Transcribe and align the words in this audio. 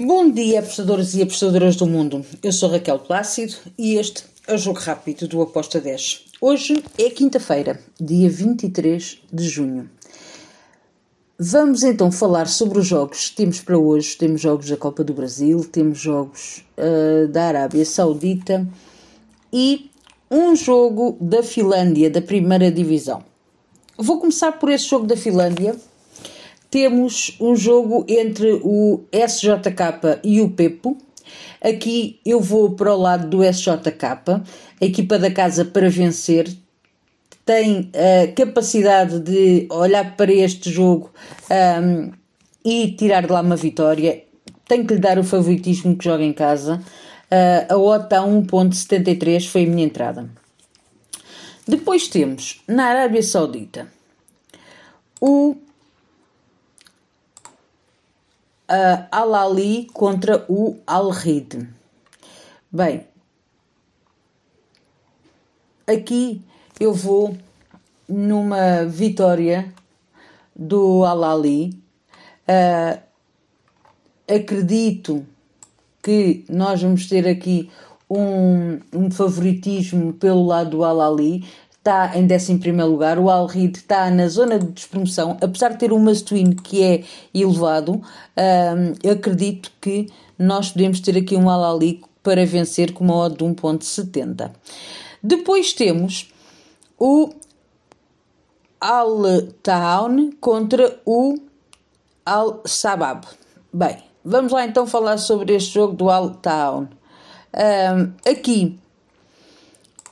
Bom 0.00 0.30
dia, 0.30 0.60
apostadores 0.60 1.14
e 1.14 1.22
apostadoras 1.22 1.74
do 1.74 1.84
mundo. 1.84 2.24
Eu 2.40 2.52
sou 2.52 2.70
Raquel 2.70 3.00
Plácido 3.00 3.56
e 3.76 3.96
este 3.96 4.22
é 4.46 4.54
o 4.54 4.56
Jogo 4.56 4.78
Rápido 4.78 5.26
do 5.26 5.42
Aposta 5.42 5.80
10. 5.80 6.26
Hoje 6.40 6.84
é 6.96 7.10
quinta-feira, 7.10 7.80
dia 8.00 8.30
23 8.30 9.18
de 9.32 9.48
junho. 9.48 9.90
Vamos 11.36 11.82
então 11.82 12.12
falar 12.12 12.46
sobre 12.46 12.78
os 12.78 12.86
jogos 12.86 13.30
que 13.30 13.36
temos 13.38 13.60
para 13.60 13.76
hoje. 13.76 14.16
Temos 14.16 14.40
jogos 14.40 14.70
da 14.70 14.76
Copa 14.76 15.02
do 15.02 15.12
Brasil, 15.12 15.64
temos 15.64 15.98
jogos 15.98 16.64
uh, 16.78 17.26
da 17.26 17.46
Arábia 17.46 17.84
Saudita 17.84 18.64
e 19.52 19.90
um 20.30 20.54
jogo 20.54 21.16
da 21.20 21.42
Finlândia, 21.42 22.08
da 22.08 22.22
primeira 22.22 22.70
divisão. 22.70 23.24
Vou 23.96 24.20
começar 24.20 24.52
por 24.52 24.70
esse 24.70 24.84
jogo 24.84 25.08
da 25.08 25.16
Finlândia 25.16 25.74
temos 26.70 27.36
um 27.40 27.56
jogo 27.56 28.04
entre 28.08 28.60
o 28.62 29.04
SJK 29.12 30.20
e 30.22 30.40
o 30.40 30.50
Pepo. 30.50 30.96
Aqui 31.62 32.20
eu 32.24 32.40
vou 32.40 32.72
para 32.72 32.94
o 32.94 33.00
lado 33.00 33.28
do 33.28 33.42
SJK, 33.42 34.04
a 34.04 34.84
equipa 34.84 35.18
da 35.18 35.30
casa 35.30 35.64
para 35.64 35.88
vencer. 35.88 36.48
Tem 37.44 37.90
a 37.94 38.32
capacidade 38.32 39.20
de 39.20 39.66
olhar 39.70 40.16
para 40.16 40.32
este 40.32 40.70
jogo 40.70 41.10
um, 41.50 42.12
e 42.64 42.92
tirar 42.92 43.26
de 43.26 43.32
lá 43.32 43.40
uma 43.40 43.56
vitória. 43.56 44.22
Tem 44.66 44.84
que 44.84 44.94
lhe 44.94 45.00
dar 45.00 45.18
o 45.18 45.24
favoritismo 45.24 45.96
que 45.96 46.04
joga 46.04 46.22
em 46.22 46.32
casa. 46.32 46.82
Uh, 47.30 47.72
a 47.72 47.76
OTA 47.76 48.20
1.73 48.20 49.48
foi 49.48 49.64
a 49.64 49.66
minha 49.66 49.86
entrada. 49.86 50.28
Depois 51.66 52.08
temos 52.08 52.62
na 52.66 52.86
Arábia 52.86 53.22
Saudita 53.22 53.88
o 55.20 55.56
uh, 58.68 59.06
Al-Ali 59.10 59.86
contra 59.92 60.44
o 60.48 60.78
Al-Rid. 60.86 61.68
Bem, 62.70 63.06
aqui 65.86 66.42
eu 66.78 66.92
vou 66.92 67.36
numa 68.08 68.84
vitória 68.84 69.72
do 70.54 71.04
Al-Ali. 71.04 71.80
Uh, 72.48 73.00
acredito 74.26 75.26
que 76.02 76.44
nós 76.48 76.82
vamos 76.82 77.08
ter 77.08 77.26
aqui 77.26 77.70
um, 78.08 78.80
um 78.92 79.10
favoritismo 79.10 80.12
pelo 80.14 80.46
lado 80.46 80.70
do 80.70 80.84
Al-Ali 80.84 81.44
está 81.88 82.12
em 82.18 82.24
11 82.24 82.70
lugar, 82.82 83.18
o 83.18 83.30
Al 83.30 83.46
Reed 83.46 83.76
está 83.76 84.10
na 84.10 84.28
zona 84.28 84.58
de 84.58 84.66
despromoção, 84.66 85.38
apesar 85.40 85.70
de 85.70 85.78
ter 85.78 85.92
um 85.92 85.98
must-win 85.98 86.52
que 86.52 86.82
é 86.82 87.04
elevado, 87.34 88.02
um, 88.36 89.10
acredito 89.10 89.72
que 89.80 90.08
nós 90.38 90.70
podemos 90.70 91.00
ter 91.00 91.16
aqui 91.16 91.34
um 91.34 91.48
Al 91.48 91.76
Ali 91.76 92.02
para 92.22 92.44
vencer 92.44 92.92
com 92.92 93.04
uma 93.04 93.16
odd 93.16 93.38
de 93.38 93.44
1.70. 93.44 94.50
Depois 95.22 95.72
temos 95.72 96.30
o 96.98 97.30
Al 98.78 99.22
Town 99.62 100.32
contra 100.40 101.00
o 101.06 101.38
Al 102.24 102.62
Sabab. 102.66 103.26
Bem, 103.72 103.96
vamos 104.22 104.52
lá 104.52 104.66
então 104.66 104.86
falar 104.86 105.16
sobre 105.16 105.54
este 105.54 105.74
jogo 105.74 105.94
do 105.94 106.10
Al 106.10 106.30
Town. 106.34 106.88
Um, 107.54 108.30
aqui 108.30 108.78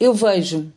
eu 0.00 0.14
vejo 0.14 0.72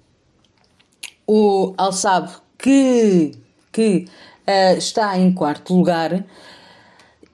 o 1.32 1.76
Al-Sab, 1.78 2.28
que, 2.58 3.34
que 3.72 4.08
uh, 4.48 4.76
está 4.76 5.16
em 5.16 5.32
quarto 5.32 5.76
lugar, 5.76 6.26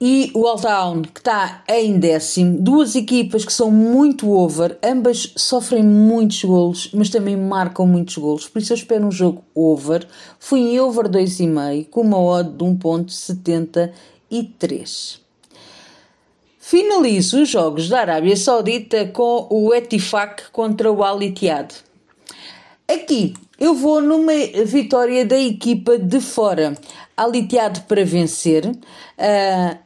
e 0.01 0.33
o 0.35 0.45
Altown, 0.45 1.03
que 1.03 1.21
está 1.21 1.63
em 1.69 1.97
décimo. 1.97 2.57
Duas 2.59 2.93
equipas 2.93 3.45
que 3.45 3.53
são 3.53 3.71
muito 3.71 4.29
over, 4.29 4.77
ambas 4.83 5.31
sofrem 5.37 5.81
muitos 5.81 6.43
golos, 6.43 6.89
mas 6.93 7.09
também 7.09 7.37
marcam 7.37 7.87
muitos 7.87 8.17
golos. 8.17 8.49
Por 8.49 8.61
isso 8.61 8.73
eu 8.73 8.77
espero 8.77 9.07
um 9.07 9.11
jogo 9.11 9.45
over. 9.55 10.05
Fui 10.37 10.59
em 10.59 10.77
over 10.81 11.07
2,5 11.07 11.87
com 11.89 12.01
uma 12.01 12.19
odd 12.19 12.49
de 12.49 12.65
1.73. 12.65 15.19
Finalizo 16.59 17.41
os 17.41 17.47
jogos 17.47 17.87
da 17.87 18.01
Arábia 18.01 18.35
Saudita 18.35 19.07
com 19.07 19.47
o 19.49 19.73
Etifak 19.73 20.51
contra 20.51 20.91
o 20.91 21.01
Al 21.01 21.23
Ittihad. 21.23 21.85
Aqui 22.87 23.33
eu 23.59 23.73
vou 23.73 23.99
numa 24.01 24.33
vitória 24.65 25.25
da 25.25 25.39
equipa 25.39 25.97
de 25.97 26.21
fora, 26.21 26.77
aliteado 27.17 27.81
para 27.81 28.05
vencer. 28.05 28.67
Uh, 28.67 29.77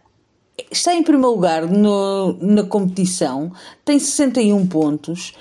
está 0.70 0.94
em 0.94 1.04
primeiro 1.04 1.32
lugar 1.32 1.66
no, 1.66 2.38
na 2.42 2.64
competição, 2.64 3.54
tem 3.86 3.98
61 4.00 4.68
pontos. 4.68 5.34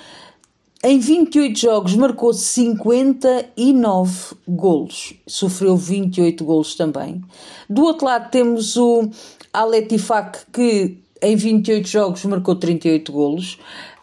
Em 0.84 1.00
28 1.00 1.58
jogos 1.58 1.96
marcou 1.96 2.32
59 2.32 4.36
golos, 4.46 5.14
sofreu 5.26 5.76
28 5.76 6.44
golos 6.44 6.76
também. 6.76 7.20
Do 7.68 7.82
outro 7.82 8.06
lado 8.06 8.30
temos 8.30 8.76
o 8.76 9.10
Aletifak 9.52 10.38
que 10.52 10.96
em 11.20 11.34
28 11.34 11.88
jogos 11.88 12.24
marcou 12.24 12.54
38 12.54 13.10
golos. 13.10 13.58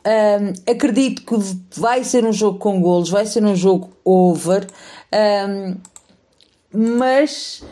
Um, 0.06 0.72
acredito 0.72 1.24
que 1.24 1.36
vai 1.80 2.04
ser 2.04 2.26
um 2.26 2.32
jogo 2.32 2.60
com 2.60 2.80
golos, 2.80 3.10
vai 3.10 3.26
ser 3.26 3.44
um 3.44 3.56
jogo 3.56 3.90
over, 4.06 4.68
um, 5.12 5.76
mas 6.72 7.64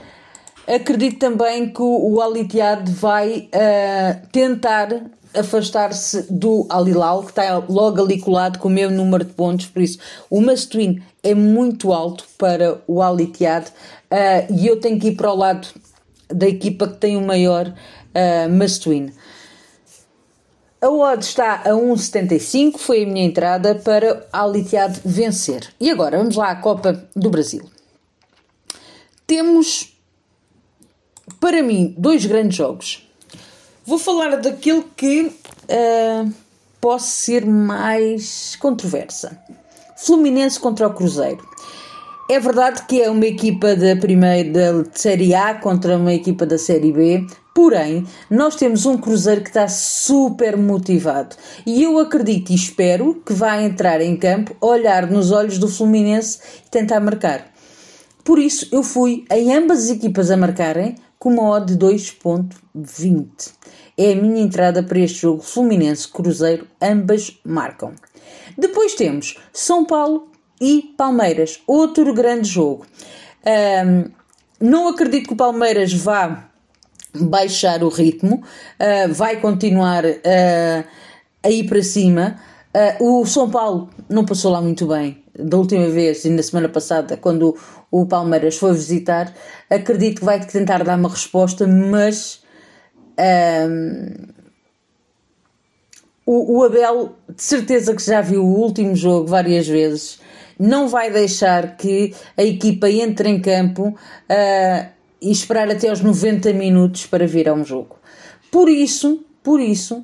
acredito 0.68 1.20
também 1.20 1.72
que 1.72 1.82
o 1.82 2.20
Aliteado 2.20 2.92
vai 2.92 3.50
uh, 3.54 4.28
tentar 4.32 4.90
afastar-se 5.36 6.26
do 6.32 6.66
Alilal, 6.70 7.22
que 7.22 7.30
está 7.30 7.64
logo 7.70 8.02
ali 8.02 8.20
colado 8.20 8.58
com 8.58 8.68
o 8.68 8.72
mesmo 8.72 8.96
número 8.96 9.26
de 9.26 9.34
pontos, 9.34 9.68
por 9.68 9.82
isso 9.82 10.00
o 10.30 10.42
must-win 10.42 11.04
é 11.22 11.36
muito 11.36 11.94
alto 11.94 12.26
para 12.38 12.82
o 12.88 13.02
Aliteado 13.02 13.68
uh, 14.12 14.54
e 14.54 14.66
eu 14.66 14.80
tenho 14.80 15.00
que 15.00 15.10
ir 15.10 15.16
para 15.16 15.32
o 15.32 15.36
lado 15.36 15.68
da 16.30 16.48
equipa 16.48 16.88
que 16.88 16.98
tem 16.98 17.16
o 17.16 17.22
maior 17.22 17.68
uh, 17.68 18.50
must-win. 18.50 19.12
A 20.84 20.90
odd 20.90 21.24
está 21.24 21.62
a 21.64 21.70
1,75, 21.70 22.78
foi 22.78 23.04
a 23.04 23.08
minha 23.08 23.26
entrada 23.26 23.74
para 23.74 24.28
a 24.34 24.42
Aliteado 24.42 25.00
vencer. 25.06 25.74
E 25.80 25.90
agora 25.90 26.18
vamos 26.18 26.36
lá 26.36 26.50
à 26.50 26.58
Copa 26.58 27.08
do 27.16 27.30
Brasil. 27.30 27.64
Temos, 29.26 29.98
para 31.40 31.64
mim, 31.64 31.96
dois 31.98 32.26
grandes 32.26 32.58
jogos. 32.58 33.08
Vou 33.86 33.98
falar 33.98 34.36
daquilo 34.36 34.84
que 34.94 35.28
uh, 35.28 36.34
pode 36.82 37.04
ser 37.04 37.46
mais 37.46 38.58
controversa. 38.58 39.42
Fluminense 39.96 40.60
contra 40.60 40.86
o 40.86 40.94
Cruzeiro. 40.94 41.48
É 42.34 42.40
verdade 42.40 42.88
que 42.88 43.00
é 43.00 43.12
uma 43.12 43.28
equipa 43.28 43.76
da 43.76 43.96
primeira 43.96 44.50
da 44.50 44.86
Série 44.92 45.36
A 45.36 45.54
contra 45.54 45.96
uma 45.96 46.12
equipa 46.12 46.48
da 46.48 46.58
Série 46.58 46.92
B. 46.92 47.28
Porém, 47.54 48.08
nós 48.28 48.56
temos 48.56 48.88
um 48.88 48.98
Cruzeiro 48.98 49.42
que 49.42 49.50
está 49.50 49.68
super 49.68 50.58
motivado 50.58 51.36
e 51.64 51.84
eu 51.84 52.00
acredito 52.00 52.50
e 52.52 52.56
espero 52.56 53.22
que 53.24 53.34
vai 53.34 53.64
entrar 53.64 54.02
em 54.02 54.18
campo, 54.18 54.56
olhar 54.60 55.06
nos 55.12 55.32
olhos 55.32 55.60
do 55.60 55.68
Fluminense 55.68 56.40
e 56.66 56.72
tentar 56.72 57.00
marcar. 57.02 57.54
Por 58.24 58.40
isso, 58.40 58.68
eu 58.72 58.82
fui 58.82 59.26
em 59.30 59.54
ambas 59.54 59.84
as 59.84 59.90
equipas 59.92 60.32
a 60.32 60.36
marcarem 60.36 60.96
com 61.20 61.30
uma 61.30 61.52
odd 61.52 61.76
de 61.76 61.86
2.20. 61.86 63.28
É 63.96 64.14
a 64.14 64.16
minha 64.16 64.42
entrada 64.42 64.82
para 64.82 64.98
este 64.98 65.20
jogo 65.20 65.44
Fluminense-Cruzeiro, 65.44 66.66
ambas 66.82 67.40
marcam. 67.46 67.94
Depois 68.58 68.96
temos 68.96 69.38
São 69.54 69.86
Paulo 69.86 70.33
e 70.60 70.94
Palmeiras, 70.98 71.62
outro 71.68 72.14
grande 72.14 72.48
jogo. 72.48 72.86
Um, 73.46 74.12
não 74.60 74.88
acredito 74.88 75.28
que 75.28 75.34
o 75.34 75.38
Palmeiras 75.38 75.94
vá 75.94 76.50
baixar 77.16 77.84
o 77.84 77.90
ritmo, 77.90 78.36
uh, 78.36 79.14
vai 79.14 79.40
continuar 79.40 80.06
uh, 80.06 80.86
a 81.44 81.50
ir 81.50 81.68
para 81.68 81.84
cima. 81.84 82.40
Uh, 83.00 83.22
o 83.22 83.26
São 83.26 83.50
Paulo 83.50 83.90
não 84.10 84.26
passou 84.26 84.52
lá 84.52 84.62
muito 84.62 84.88
bem 84.88 85.24
da 85.38 85.58
última 85.58 85.90
vez 85.90 86.26
e 86.26 86.30
na 86.30 86.42
semana 86.42 86.70
passada, 86.70 87.18
quando 87.18 87.56
o 87.92 88.06
Palmeiras 88.06 88.58
foi 88.58 88.74
visitar. 88.74 89.34
Acredito 89.70 90.20
que 90.20 90.26
vai 90.26 90.40
tentar 90.46 90.84
dar 90.84 90.98
uma 90.98 91.10
resposta, 91.10 91.68
mas 91.68 92.42
o, 96.26 96.60
o 96.60 96.64
Abel, 96.64 97.16
de 97.36 97.44
certeza 97.44 97.96
que 97.96 98.04
já 98.04 98.22
viu 98.22 98.44
o 98.44 98.60
último 98.60 98.96
jogo 98.96 99.28
várias 99.28 99.68
vezes, 99.68 100.20
não 100.60 100.88
vai 100.88 101.12
deixar 101.12 101.76
que 101.76 102.14
a 102.38 102.44
equipa 102.44 102.90
entre 102.90 103.30
em 103.30 103.42
campo. 103.42 103.90
Uh, 104.30 104.94
e 105.24 105.32
esperar 105.32 105.72
até 105.72 105.90
aos 105.90 106.02
90 106.02 106.52
minutos 106.52 107.06
para 107.06 107.26
vir 107.26 107.48
a 107.48 107.54
um 107.54 107.64
jogo. 107.64 107.96
Por 108.52 108.68
isso, 108.68 109.24
por 109.42 109.60
isso, 109.60 109.96
uh, 109.96 110.04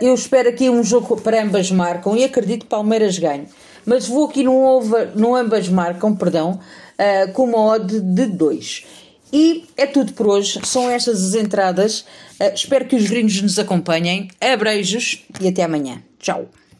eu 0.00 0.14
espero 0.14 0.50
aqui 0.50 0.68
um 0.68 0.84
jogo 0.84 1.16
para 1.16 1.42
ambas 1.42 1.70
marcam 1.70 2.14
e 2.14 2.22
acredito 2.22 2.64
que 2.64 2.66
Palmeiras 2.68 3.18
ganhe. 3.18 3.46
Mas 3.86 4.06
vou 4.06 4.26
aqui 4.26 4.42
no, 4.42 4.54
over, 4.54 5.12
no 5.16 5.34
ambas 5.34 5.68
marcam, 5.68 6.14
perdão, 6.14 6.60
uh, 6.60 7.32
com 7.32 7.44
uma 7.44 7.58
odd 7.58 7.98
de 7.98 8.26
2. 8.26 8.84
E 9.32 9.64
é 9.76 9.86
tudo 9.86 10.12
por 10.12 10.26
hoje. 10.26 10.60
São 10.64 10.90
estas 10.90 11.22
as 11.22 11.34
entradas. 11.34 12.00
Uh, 12.40 12.54
espero 12.54 12.86
que 12.86 12.96
os 12.96 13.08
gringos 13.08 13.40
nos 13.42 13.58
acompanhem. 13.58 14.28
Abreijos 14.40 15.24
e 15.40 15.48
até 15.48 15.64
amanhã. 15.64 16.02
Tchau. 16.18 16.48